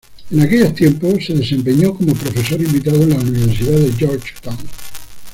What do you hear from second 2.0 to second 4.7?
profesor invitado en la Universidad de Georgetown.